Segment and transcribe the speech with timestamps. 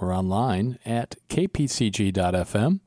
[0.00, 2.80] We're online at kpcg.fm,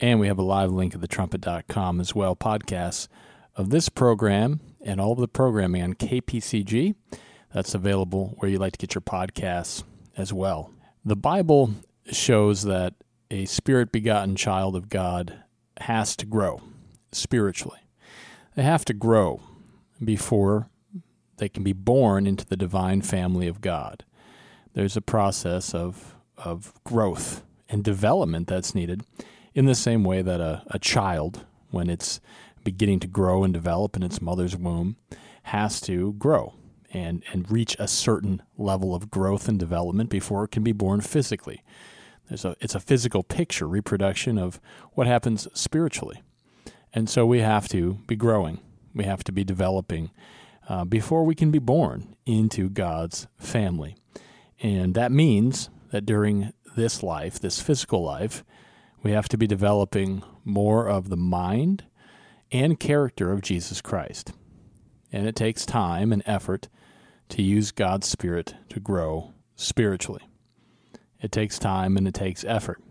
[0.00, 2.36] and we have a live link at thetrumpet.com as well.
[2.36, 3.08] Podcasts
[3.56, 6.94] of this program and all of the programming on KPCG.
[7.52, 9.82] That's available where you like to get your podcasts
[10.16, 10.70] as well.
[11.04, 11.74] The Bible
[12.10, 12.94] shows that
[13.30, 15.42] a spirit begotten child of God
[15.80, 16.60] has to grow
[17.12, 17.80] spiritually.
[18.54, 19.40] They have to grow
[20.02, 20.68] before
[21.38, 24.04] they can be born into the divine family of God.
[24.74, 29.02] There's a process of, of growth and development that's needed
[29.54, 32.20] in the same way that a, a child, when it's
[32.64, 34.96] beginning to grow and develop in its mother's womb,
[35.44, 36.54] has to grow
[36.92, 41.00] and, and reach a certain level of growth and development before it can be born
[41.00, 41.62] physically.
[42.28, 44.60] There's a, it's a physical picture, reproduction of
[44.92, 46.22] what happens spiritually.
[46.92, 48.60] And so we have to be growing,
[48.94, 50.10] we have to be developing
[50.68, 53.96] uh, before we can be born into God's family.
[54.60, 58.42] And that means that during this life, this physical life,
[59.04, 61.84] we have to be developing more of the mind
[62.50, 64.32] and character of Jesus Christ.
[65.12, 66.68] And it takes time and effort
[67.28, 70.22] to use God's Spirit to grow spiritually.
[71.20, 72.82] It takes time and it takes effort.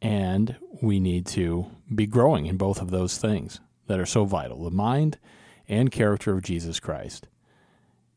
[0.00, 4.64] And we need to be growing in both of those things that are so vital
[4.64, 5.20] the mind
[5.68, 7.28] and character of Jesus Christ.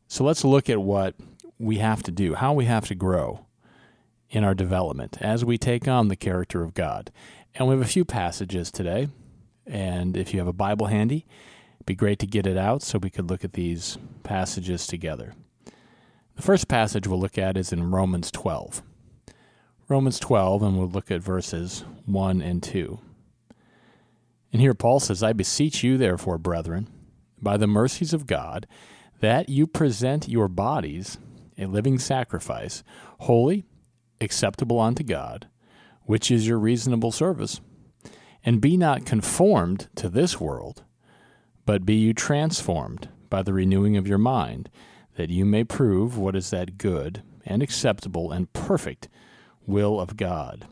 [0.08, 1.14] So let's look at what
[1.56, 3.45] we have to do, how we have to grow
[4.30, 7.10] in our development as we take on the character of God.
[7.54, 9.08] And we have a few passages today.
[9.66, 11.26] And if you have a Bible handy,
[11.76, 15.34] it'd be great to get it out so we could look at these passages together.
[16.36, 18.82] The first passage we'll look at is in Romans 12.
[19.88, 22.98] Romans 12, and we'll look at verses 1 and 2.
[24.52, 26.88] And here Paul says, I beseech you, therefore, brethren,
[27.40, 28.66] by the mercies of God,
[29.20, 31.18] that you present your bodies
[31.58, 32.82] a living sacrifice,
[33.20, 33.64] holy,
[34.20, 35.48] acceptable unto God,
[36.04, 37.60] which is your reasonable service.
[38.44, 40.84] And be not conformed to this world,
[41.64, 44.70] but be you transformed by the renewing of your mind,
[45.16, 49.08] that you may prove what is that good and acceptable and perfect
[49.66, 50.66] will of God.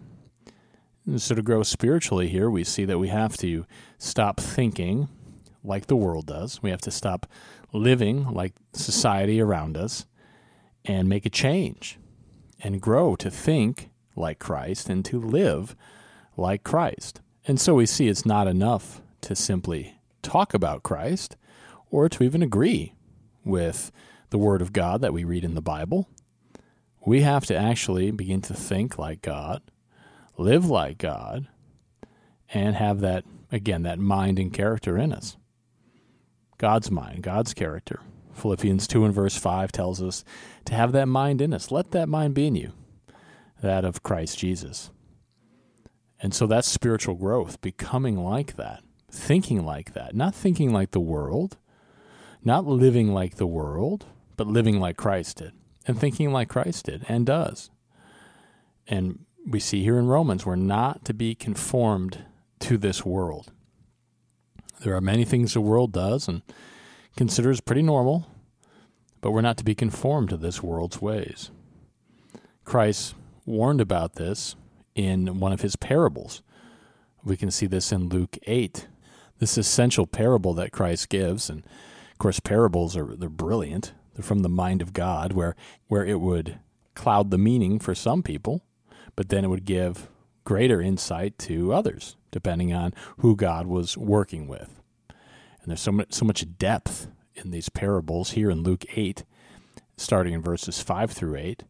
[1.04, 3.66] And so, to grow spiritually here, we see that we have to
[3.98, 5.08] stop thinking
[5.62, 6.62] like the world does.
[6.62, 7.26] We have to stop
[7.72, 10.06] living like society around us
[10.84, 11.98] and make a change
[12.64, 15.76] and grow to think like Christ and to live
[16.36, 17.20] like Christ.
[17.46, 21.36] And so we see it's not enough to simply talk about Christ
[21.90, 22.94] or to even agree
[23.44, 23.92] with
[24.30, 26.08] the Word of God that we read in the Bible.
[27.04, 29.62] We have to actually begin to think like God,
[30.38, 31.46] live like God,
[32.48, 35.36] and have that, again, that mind and character in us.
[36.56, 38.00] God's mind, God's character.
[38.34, 40.24] Philippians 2 and verse 5 tells us
[40.64, 41.70] to have that mind in us.
[41.70, 42.72] Let that mind be in you,
[43.62, 44.90] that of Christ Jesus.
[46.20, 51.00] And so that's spiritual growth, becoming like that, thinking like that, not thinking like the
[51.00, 51.56] world,
[52.42, 54.06] not living like the world,
[54.36, 55.52] but living like Christ did,
[55.86, 57.70] and thinking like Christ did and does.
[58.86, 62.24] And we see here in Romans, we're not to be conformed
[62.60, 63.52] to this world.
[64.80, 66.42] There are many things the world does and
[67.16, 68.26] considers pretty normal,
[69.20, 71.50] but we're not to be conformed to this world's ways.
[72.64, 73.14] Christ
[73.46, 74.56] warned about this
[74.94, 76.42] in one of his parables.
[77.24, 78.88] We can see this in Luke 8.
[79.38, 83.92] This essential parable that Christ gives, and of course, parables are they're brilliant.
[84.14, 85.56] They're from the mind of God, where
[85.88, 86.58] where it would
[86.94, 88.62] cloud the meaning for some people,
[89.16, 90.08] but then it would give
[90.44, 94.80] greater insight to others depending on who God was working with.
[95.64, 99.24] And there's so much, so much depth in these parables here in Luke 8,
[99.96, 101.64] starting in verses 5 through 8.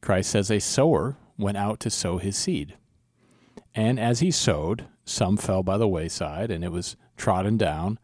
[0.00, 2.76] Christ says, A sower went out to sow his seed.
[3.72, 8.00] And as he sowed, some fell by the wayside, and it was trodden down,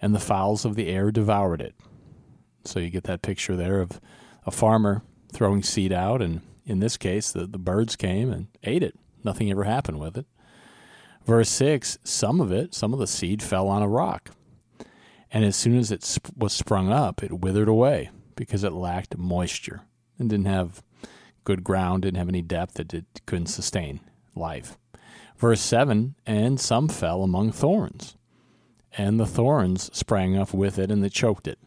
[0.00, 1.74] and the fowls of the air devoured it.
[2.64, 4.00] So you get that picture there of
[4.46, 5.02] a farmer
[5.32, 8.94] throwing seed out, and in this case, the, the birds came and ate it.
[9.24, 10.26] Nothing ever happened with it.
[11.28, 14.30] Verse 6 some of it, some of the seed fell on a rock.
[15.30, 19.18] And as soon as it sp- was sprung up, it withered away because it lacked
[19.18, 19.82] moisture
[20.18, 20.82] and didn't have
[21.44, 24.00] good ground, didn't have any depth that it couldn't sustain.
[24.34, 24.78] life.
[25.36, 28.16] Verse 7 And some fell among thorns,
[28.96, 31.58] and the thorns sprang up with it, and they choked it.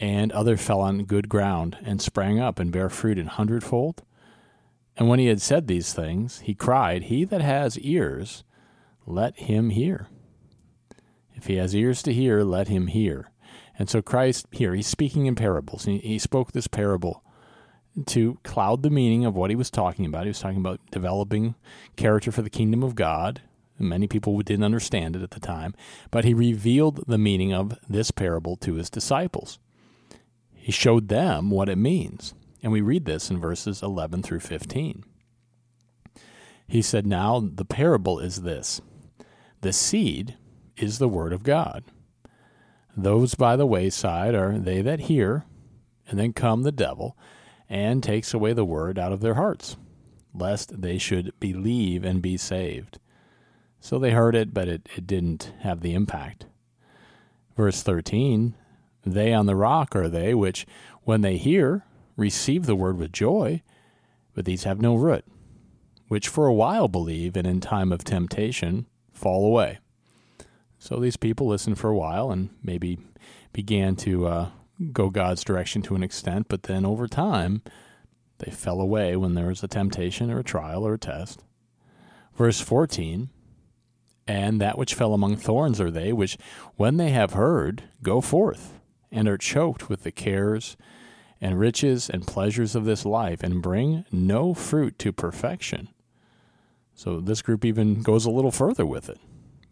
[0.00, 4.02] And other fell on good ground, and sprang up, and bare fruit an hundredfold.
[4.96, 8.44] And when he had said these things, he cried, He that has ears,
[9.04, 10.08] let him hear.
[11.34, 13.30] If he has ears to hear, let him hear.
[13.78, 15.84] And so Christ here, he's speaking in parables.
[15.84, 17.22] He, he spoke this parable
[18.06, 20.24] to cloud the meaning of what he was talking about.
[20.24, 21.54] He was talking about developing
[21.96, 23.42] character for the kingdom of God.
[23.78, 25.74] Many people didn't understand it at the time,
[26.10, 29.58] but he revealed the meaning of this parable to his disciples.
[30.54, 32.34] He showed them what it means.
[32.66, 35.04] And we read this in verses 11 through 15.
[36.66, 38.80] He said, Now the parable is this
[39.60, 40.36] the seed
[40.76, 41.84] is the word of God.
[42.96, 45.44] Those by the wayside are they that hear,
[46.08, 47.16] and then come the devil
[47.68, 49.76] and takes away the word out of their hearts,
[50.34, 52.98] lest they should believe and be saved.
[53.78, 56.46] So they heard it, but it, it didn't have the impact.
[57.56, 58.56] Verse 13
[59.04, 60.66] They on the rock are they which,
[61.04, 61.84] when they hear,
[62.16, 63.62] receive the word with joy,
[64.34, 65.24] but these have no root,
[66.08, 69.78] which for a while believe, and in time of temptation fall away.
[70.78, 72.98] So these people listened for a while and maybe
[73.52, 74.48] began to uh,
[74.92, 77.62] go God's direction to an extent, but then over time,
[78.38, 81.42] they fell away when there was a temptation or a trial or a test.
[82.34, 83.30] Verse 14
[84.26, 86.36] And that which fell among thorns are they, which,
[86.76, 88.78] when they have heard, go forth,
[89.10, 90.76] and are choked with the cares
[91.40, 95.88] and riches and pleasures of this life, and bring no fruit to perfection.
[96.94, 99.20] So this group even goes a little further with it.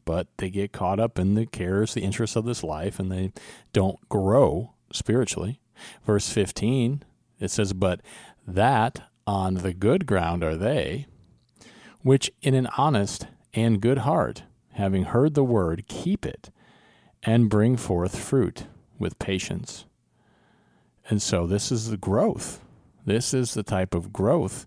[0.05, 3.33] But they get caught up in the cares, the interests of this life, and they
[3.73, 5.61] don't grow spiritually.
[6.05, 7.03] Verse 15,
[7.41, 8.01] it says, But
[8.47, 11.07] that on the good ground are they,
[12.03, 16.51] which in an honest and good heart, having heard the word, keep it,
[17.23, 18.67] and bring forth fruit
[18.99, 19.87] with patience.
[21.09, 22.61] And so this is the growth.
[23.05, 24.67] This is the type of growth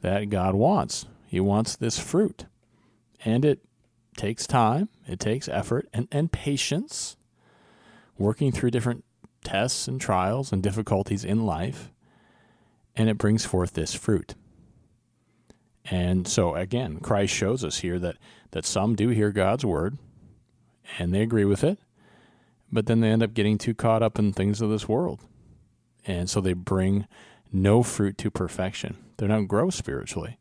[0.00, 1.06] that God wants.
[1.26, 2.46] He wants this fruit.
[3.24, 3.60] And it
[4.16, 7.16] takes time, it takes effort and, and patience,
[8.18, 9.04] working through different
[9.44, 11.90] tests and trials and difficulties in life,
[12.96, 14.34] and it brings forth this fruit.
[15.90, 18.16] And so again, Christ shows us here that,
[18.50, 19.96] that some do hear God's word
[20.98, 21.78] and they agree with it,
[22.70, 25.20] but then they end up getting too caught up in things of this world.
[26.08, 27.06] And so they bring
[27.52, 28.96] no fruit to perfection.
[29.18, 30.38] They don't grow spiritually.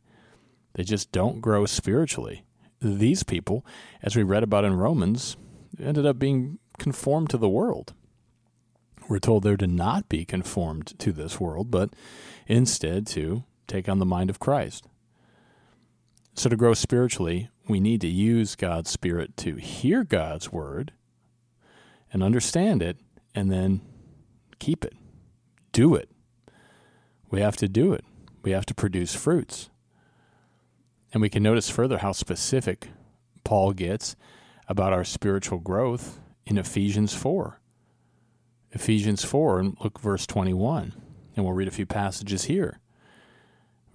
[0.73, 2.45] They just don't grow spiritually.
[2.79, 3.65] These people,
[4.01, 5.35] as we read about in Romans,
[5.79, 7.93] ended up being conformed to the world.
[9.09, 11.89] We're told they're to not be conformed to this world, but
[12.47, 14.85] instead to take on the mind of Christ.
[16.33, 20.93] So, to grow spiritually, we need to use God's Spirit to hear God's Word
[22.13, 22.97] and understand it
[23.33, 23.81] and then
[24.59, 24.93] keep it.
[25.77, 26.09] Do it.
[27.29, 28.03] We have to do it.
[28.41, 29.69] We have to produce fruits.
[31.13, 32.87] And we can notice further how specific
[33.43, 34.15] Paul gets
[34.67, 37.61] about our spiritual growth in Ephesians 4.
[38.71, 40.93] Ephesians 4, and look verse 21,
[41.35, 42.79] and we'll read a few passages here.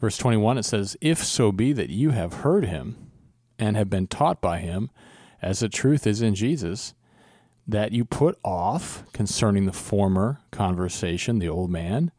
[0.00, 3.10] Verse 21, it says, If so be that you have heard him
[3.58, 4.88] and have been taught by him,
[5.42, 6.94] as the truth is in Jesus,
[7.66, 12.10] that you put off concerning the former conversation, the old man,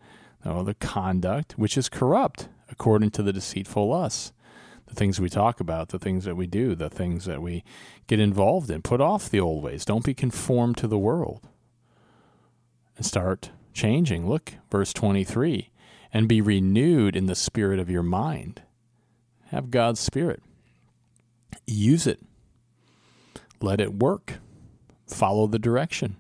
[0.46, 4.32] or the conduct, which is corrupt according to the deceitful lusts.
[4.88, 7.64] The things we talk about, the things that we do, the things that we
[8.08, 8.82] get involved in.
[8.82, 9.86] Put off the old ways.
[9.86, 11.48] Don't be conformed to the world
[12.96, 14.28] and start changing.
[14.30, 15.72] Look, verse 23
[16.14, 18.62] and be renewed in the spirit of your mind.
[19.48, 20.44] Have God's spirit.
[21.66, 22.20] Use it.
[23.60, 24.36] Let it work.
[25.08, 26.18] Follow the direction.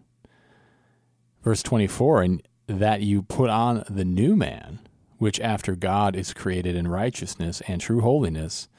[1.43, 4.79] Verse 24 and that you put on the new man,
[5.17, 8.69] which after God is created in righteousness and true holiness.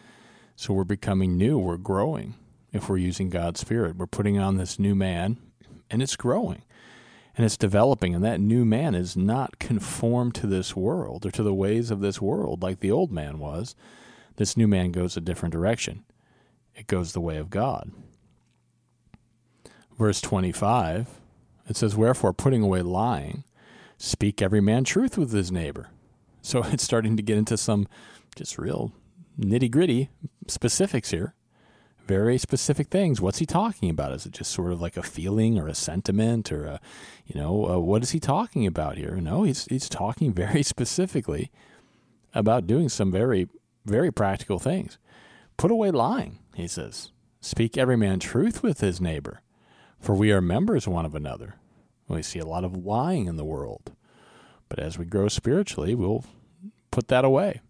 [0.56, 2.34] So we're becoming new, we're growing.
[2.72, 5.36] If we're using God's Spirit, we're putting on this new man,
[5.90, 6.62] and it's growing
[7.36, 11.42] and it's developing, and that new man is not conformed to this world or to
[11.42, 13.74] the ways of this world like the old man was.
[14.36, 16.04] This new man goes a different direction.
[16.76, 17.90] It goes the way of God.
[19.98, 21.08] Verse 25,
[21.68, 23.44] it says, Wherefore, putting away lying,
[23.96, 25.90] speak every man truth with his neighbor.
[26.42, 27.86] So it's starting to get into some
[28.36, 28.92] just real
[29.38, 30.10] nitty gritty
[30.46, 31.34] specifics here
[32.06, 33.20] very specific things.
[33.20, 34.12] What's he talking about?
[34.12, 36.80] Is it just sort of like a feeling or a sentiment or a,
[37.26, 39.16] you know, uh, what is he talking about here?
[39.16, 41.50] No, he's he's talking very specifically
[42.34, 43.48] about doing some very
[43.84, 44.98] very practical things.
[45.56, 47.10] Put away lying, he says.
[47.40, 49.42] Speak every man truth with his neighbor,
[50.04, 51.54] for we are members one of another.
[52.08, 53.92] We see a lot of lying in the world.
[54.68, 56.24] But as we grow spiritually, we'll
[56.90, 57.62] put that away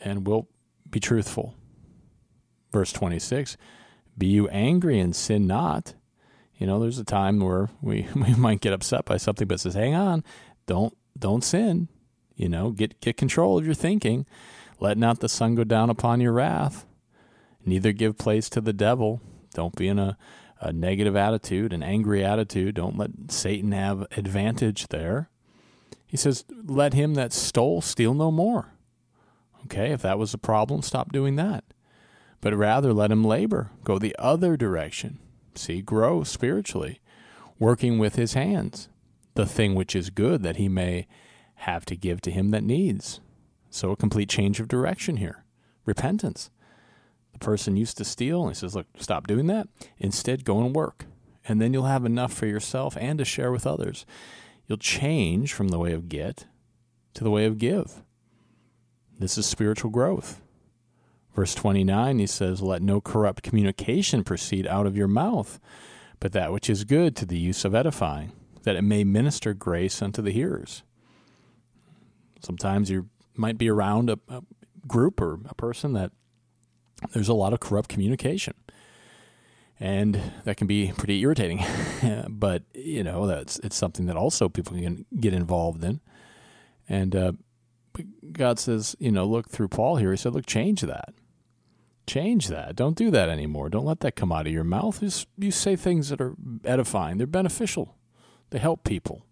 [0.00, 0.48] and we'll
[0.90, 1.54] be truthful.
[2.72, 3.56] Verse 26
[4.18, 5.94] Be you angry and sin not.
[6.56, 9.74] You know, there's a time where we, we might get upset by something, but says,
[9.74, 10.24] hang on,
[10.66, 11.88] don't don't sin.
[12.34, 14.26] You know, get get control of your thinking.
[14.80, 16.86] Let not the sun go down upon your wrath.
[17.64, 19.20] Neither give place to the devil.
[19.54, 20.18] Don't be in a,
[20.60, 22.74] a negative attitude, an angry attitude.
[22.74, 25.30] Don't let Satan have advantage there.
[26.06, 28.72] He says, Let him that stole steal no more.
[29.64, 31.64] Okay, if that was a problem, stop doing that.
[32.40, 35.18] But rather let him labor, go the other direction.
[35.54, 37.00] See, grow spiritually,
[37.58, 38.88] working with his hands,
[39.34, 41.06] the thing which is good that he may
[41.56, 43.20] have to give to him that needs.
[43.70, 45.44] So a complete change of direction here.
[45.86, 46.50] Repentance.
[47.34, 49.68] The person used to steal, and he says, Look, stop doing that.
[49.98, 51.04] Instead, go and work.
[51.46, 54.06] And then you'll have enough for yourself and to share with others.
[54.66, 56.46] You'll change from the way of get
[57.12, 58.02] to the way of give.
[59.18, 60.40] This is spiritual growth.
[61.34, 65.58] Verse 29, he says, Let no corrupt communication proceed out of your mouth,
[66.20, 70.00] but that which is good to the use of edifying, that it may minister grace
[70.00, 70.82] unto the hearers.
[72.40, 74.42] Sometimes you might be around a, a
[74.86, 76.12] group or a person that
[77.12, 78.54] there's a lot of corrupt communication.
[79.80, 81.64] And that can be pretty irritating.
[82.28, 86.00] but, you know, that's it's something that also people can get involved in.
[86.88, 87.32] And uh,
[88.32, 91.14] God says, you know, look through Paul here, he said, look, change that.
[92.06, 92.76] Change that.
[92.76, 93.68] Don't do that anymore.
[93.68, 95.00] Don't let that come out of your mouth.
[95.00, 96.34] Just, you say things that are
[96.64, 97.96] edifying, they're beneficial,
[98.50, 99.24] they help people.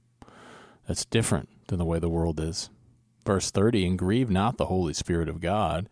[0.89, 2.71] That's different than the way the world is.
[3.25, 5.89] Verse 30 And grieve not the Holy Spirit of God,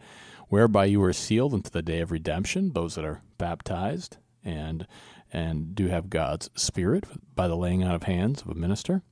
[0.51, 4.87] whereby you are sealed unto the day of redemption, those that are baptized and
[5.33, 7.05] and do have God's Spirit
[7.37, 9.03] by the laying out of hands of a minister.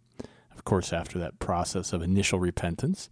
[0.52, 3.08] Of course, after that process of initial repentance.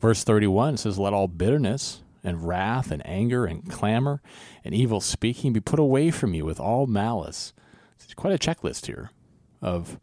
[0.00, 4.20] Verse 31 says, Let all bitterness and wrath and anger and clamor
[4.64, 7.54] and evil speaking be put away from you with all malice.
[7.98, 9.10] It's quite a checklist here
[9.62, 9.98] of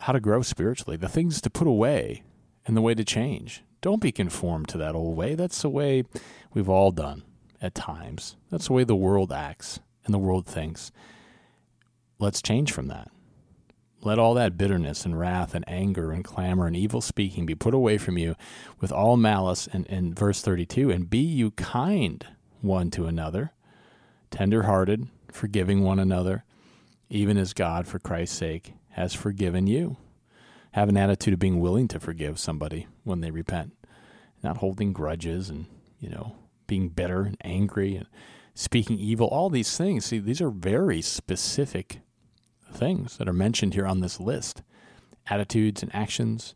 [0.00, 2.22] how to grow spiritually, the things to put away
[2.66, 3.62] and the way to change.
[3.82, 5.34] Don't be conformed to that old way.
[5.34, 6.04] That's the way
[6.54, 7.24] we've all done
[7.60, 8.36] at times.
[8.48, 10.92] That's the way the world acts and the world thinks.
[12.18, 13.10] Let's change from that.
[14.00, 17.74] Let all that bitterness and wrath and anger and clamor and evil speaking be put
[17.74, 18.36] away from you
[18.80, 19.68] with all malice.
[19.72, 22.24] And verse 32, and be you kind
[22.60, 23.52] one to another,
[24.30, 26.44] tender hearted, forgiving one another,
[27.10, 29.96] even as God, for Christ's sake, has forgiven you
[30.72, 33.72] have an attitude of being willing to forgive somebody when they repent,
[34.42, 35.66] not holding grudges and,
[36.00, 36.36] you know,
[36.66, 38.06] being bitter and angry and
[38.54, 40.06] speaking evil, all these things.
[40.06, 42.00] See, these are very specific
[42.72, 44.62] things that are mentioned here on this list
[45.28, 46.54] attitudes and actions.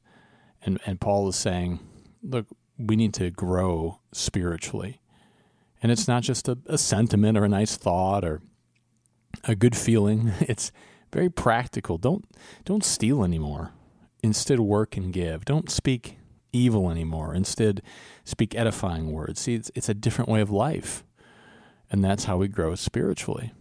[0.63, 1.79] And, and Paul is saying,
[2.23, 2.47] look,
[2.79, 5.01] we need to grow spiritually.
[5.83, 8.41] And it's not just a, a sentiment or a nice thought or
[9.45, 10.33] a good feeling.
[10.41, 10.73] It's
[11.13, 11.99] very practical.
[11.99, 12.25] Don't
[12.65, 13.73] don't steal anymore.
[14.27, 15.45] Instead, work and give.
[15.45, 16.19] Don't speak
[16.53, 17.33] evil anymore.
[17.33, 17.81] Instead,
[18.25, 19.41] speak edifying words.
[19.41, 21.05] See, it's, it's a different way of life.
[21.93, 23.53] And that's how we grow spiritually.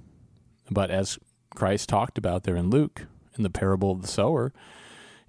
[0.71, 1.19] But as
[1.53, 3.03] Christ talked about there in Luke,
[3.37, 4.51] in the parable of the sower,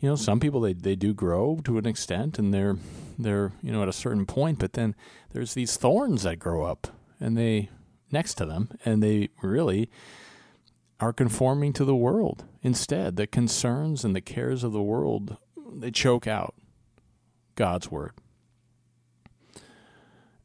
[0.00, 2.76] you know, some people they, they do grow to an extent and they're
[3.18, 4.94] they're, you know, at a certain point, but then
[5.32, 6.88] there's these thorns that grow up
[7.20, 7.68] and they
[8.10, 9.90] next to them and they really
[11.00, 12.44] are conforming to the world.
[12.62, 15.36] Instead, the concerns and the cares of the world,
[15.72, 16.54] they choke out
[17.54, 18.12] God's word.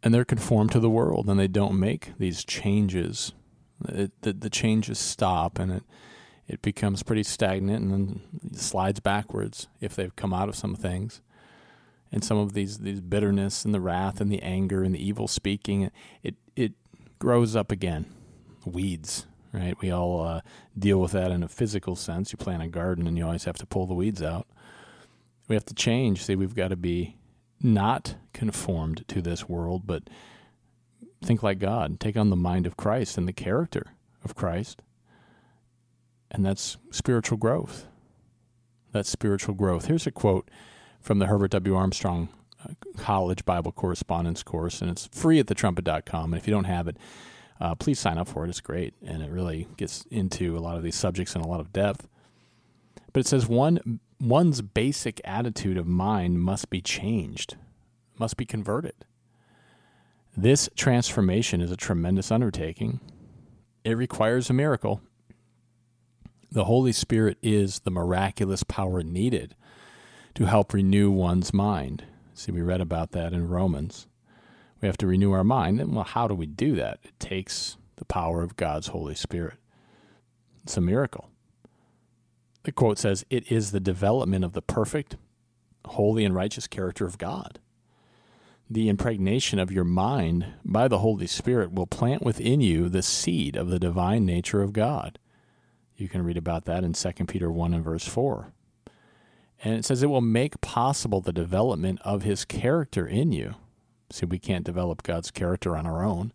[0.03, 3.34] And they're conformed to the world and they don't make these changes.
[3.88, 5.84] It, the, the changes stop and it,
[6.48, 8.22] it becomes pretty stagnant and then
[8.53, 11.22] slides backwards if they've come out of some things.
[12.12, 15.27] And some of these, these bitterness and the wrath and the anger and the evil
[15.27, 15.89] speaking,
[16.24, 16.74] it, it
[17.20, 18.05] grows up again.
[18.65, 19.79] Weeds, right?
[19.81, 20.41] We all uh,
[20.77, 22.31] deal with that in a physical sense.
[22.31, 24.48] You plant a garden and you always have to pull the weeds out.
[25.48, 26.24] We have to change.
[26.24, 27.17] See, we've got to be
[27.62, 30.03] not conformed to this world, but
[31.24, 32.00] think like God.
[32.00, 33.93] Take on the mind of Christ and the character
[34.24, 34.81] of Christ.
[36.29, 37.86] And that's spiritual growth.
[38.91, 39.86] That's spiritual growth.
[39.86, 40.50] Here's a quote
[41.00, 41.75] from the Herbert W.
[41.75, 42.29] Armstrong
[42.63, 46.34] uh, College Bible Correspondence course, and it's free at thetrumpet.com.
[46.34, 46.98] And if you don't have it,
[47.62, 48.50] uh, please sign up for it.
[48.50, 51.60] It's great, and it really gets into a lot of these subjects in a lot
[51.60, 52.08] of depth.
[53.13, 57.56] But it says one one's basic attitude of mind must be changed,
[58.18, 59.06] must be converted.
[60.36, 63.00] This transformation is a tremendous undertaking.
[63.84, 65.01] It requires a miracle.
[66.51, 69.56] The Holy Spirit is the miraculous power needed
[70.36, 72.06] to help renew one's mind.
[72.34, 74.08] See, we read about that in Romans.
[74.81, 75.79] We have to renew our mind.
[75.79, 77.00] And well, how do we do that?
[77.03, 79.55] It takes the power of God's Holy Spirit.
[80.63, 81.29] It's a miracle.
[82.63, 85.17] The quote says, It is the development of the perfect,
[85.85, 87.59] holy, and righteous character of God.
[88.69, 93.55] The impregnation of your mind by the Holy Spirit will plant within you the seed
[93.55, 95.19] of the divine nature of God.
[95.97, 98.53] You can read about that in 2 Peter 1 and verse 4.
[99.63, 103.55] And it says it will make possible the development of his character in you.
[104.12, 106.34] See, we can't develop God's character on our own.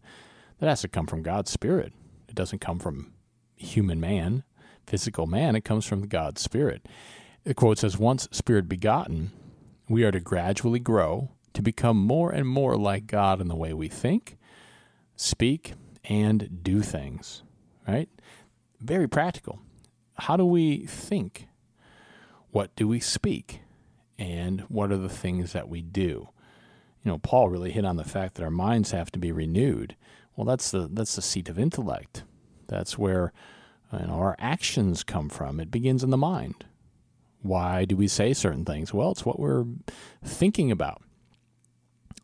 [0.58, 1.92] That has to come from God's Spirit.
[2.28, 3.12] It doesn't come from
[3.54, 4.44] human man,
[4.86, 5.56] physical man.
[5.56, 6.86] It comes from God's Spirit.
[7.44, 9.32] The quote says, Once Spirit begotten,
[9.88, 13.72] we are to gradually grow to become more and more like God in the way
[13.72, 14.36] we think,
[15.16, 15.72] speak,
[16.04, 17.42] and do things.
[17.86, 18.08] Right?
[18.80, 19.60] Very practical.
[20.14, 21.48] How do we think?
[22.50, 23.60] What do we speak?
[24.18, 26.28] And what are the things that we do?
[27.06, 29.94] You know, Paul really hit on the fact that our minds have to be renewed.
[30.34, 32.24] Well, that's the that's the seat of intellect.
[32.66, 33.32] That's where
[33.92, 35.60] you know, our actions come from.
[35.60, 36.64] It begins in the mind.
[37.42, 38.92] Why do we say certain things?
[38.92, 39.66] Well, it's what we're
[40.24, 41.00] thinking about.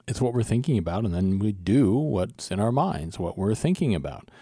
[0.09, 3.55] It's what we're thinking about, and then we do what's in our minds, what we're
[3.55, 4.33] thinking about.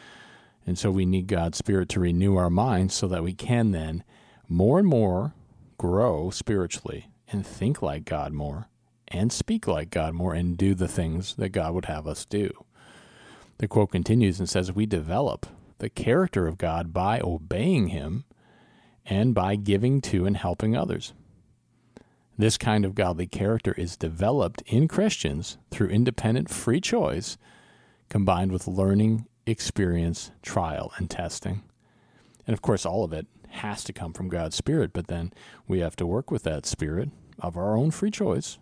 [0.66, 4.04] And so we need God's Spirit to renew our minds so that we can then
[4.48, 5.34] more and more
[5.76, 8.68] grow spiritually and think like God more
[9.10, 12.50] and speak like God more and do the things that God would have us do.
[13.58, 15.46] The quote continues and says, We develop
[15.78, 18.24] the character of God by obeying Him
[19.04, 21.12] and by giving to and helping others.
[22.38, 27.36] This kind of godly character is developed in Christians through independent free choice
[28.08, 31.62] combined with learning, experience, trial, and testing.
[32.46, 35.32] And of course, all of it has to come from God's Spirit, but then
[35.68, 38.58] we have to work with that Spirit of our own free choice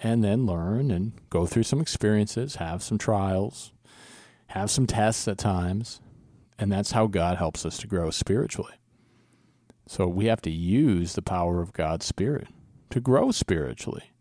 [0.00, 3.72] and then learn and go through some experiences, have some trials,
[4.48, 6.00] have some tests at times,
[6.58, 8.74] and that's how God helps us to grow spiritually.
[9.86, 12.48] So we have to use the power of God's Spirit
[12.90, 14.12] to grow spiritually.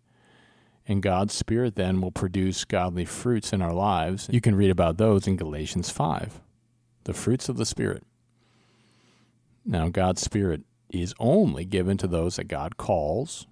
[0.88, 4.30] And God's Spirit then will produce godly fruits in our lives.
[4.32, 6.40] You can read about those in Galatians 5,
[7.06, 8.04] the fruits of the Spirit.
[9.66, 10.62] Now, God's Spirit
[10.92, 13.48] is only given to those that God calls,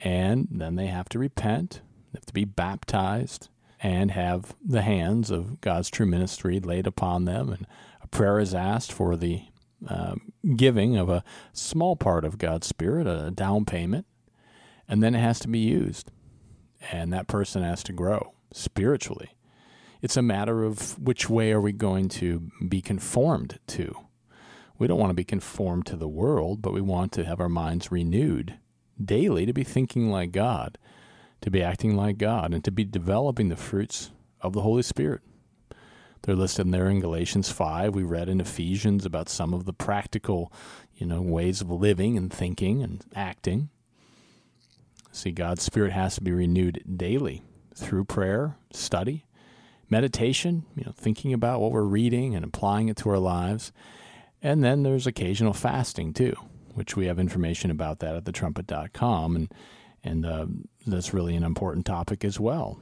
[0.00, 1.80] and then they have to repent,
[2.12, 3.48] they have to be baptized,
[3.80, 7.50] and have the hands of God's true ministry laid upon them.
[7.50, 7.66] And
[8.02, 9.42] a prayer is asked for the
[9.86, 10.16] uh,
[10.56, 14.06] giving of a small part of God's Spirit, a down payment,
[14.88, 16.10] and then it has to be used.
[16.90, 19.36] And that person has to grow spiritually.
[20.00, 23.94] It's a matter of which way are we going to be conformed to.
[24.78, 27.48] We don't want to be conformed to the world, but we want to have our
[27.48, 28.58] minds renewed
[29.02, 30.78] daily to be thinking like God,
[31.40, 35.20] to be acting like God, and to be developing the fruits of the Holy Spirit.
[36.22, 37.94] They're listed there in Galatians 5.
[37.94, 40.52] We read in Ephesians about some of the practical,
[40.96, 43.70] you know, ways of living and thinking and acting.
[45.12, 47.42] See, God's Spirit has to be renewed daily
[47.74, 49.24] through prayer, study,
[49.88, 53.72] meditation, you know, thinking about what we're reading and applying it to our lives.
[54.42, 56.34] And then there's occasional fasting too,
[56.78, 59.34] which we have information about that at thetrumpet.com.
[59.34, 59.52] And,
[60.04, 60.46] and uh,
[60.86, 62.78] that's really an important topic as well.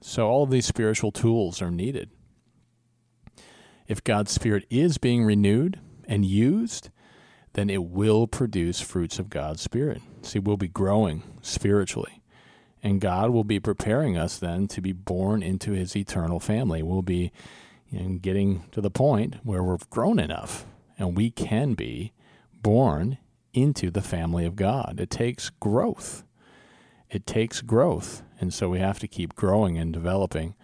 [0.00, 2.10] So, all of these spiritual tools are needed.
[3.86, 6.90] If God's Spirit is being renewed and used,
[7.52, 10.02] then it will produce fruits of God's Spirit.
[10.22, 12.20] See, we'll be growing spiritually.
[12.82, 16.82] And God will be preparing us then to be born into his eternal family.
[16.82, 17.30] We'll be
[17.88, 20.66] you know, getting to the point where we're grown enough
[20.98, 22.12] and we can be
[22.66, 23.16] born
[23.52, 24.98] into the family of God.
[24.98, 26.24] It takes growth.
[27.08, 28.24] It takes growth.
[28.40, 30.56] And so we have to keep growing and developing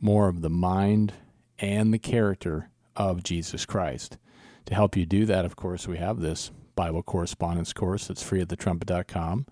[0.00, 1.12] more of the mind
[1.58, 4.16] and the character of Jesus Christ.
[4.64, 8.40] To help you do that, of course, we have this Bible correspondence course that's free
[8.40, 9.44] at thetrumpet.com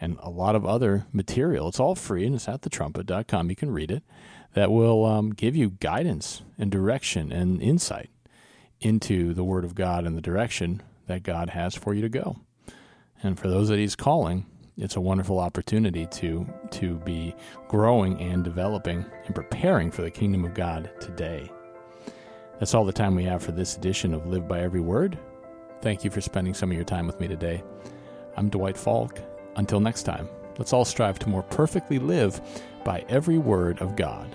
[0.00, 1.66] and a lot of other material.
[1.66, 3.50] It's all free and it's at thetrumpet.com.
[3.50, 4.04] You can read it.
[4.54, 8.10] That will um, give you guidance and direction and insight
[8.80, 12.36] into the Word of God and the direction that God has for you to go.
[13.22, 14.46] And for those that He's calling,
[14.76, 17.34] it's a wonderful opportunity to to be
[17.68, 21.50] growing and developing and preparing for the kingdom of God today.
[22.58, 25.18] That's all the time we have for this edition of Live by Every Word.
[25.82, 27.62] Thank you for spending some of your time with me today.
[28.36, 29.18] I'm Dwight Falk.
[29.56, 32.40] Until next time, let's all strive to more perfectly live
[32.84, 34.34] by every word of God.